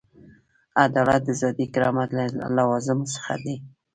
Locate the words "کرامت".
1.73-2.09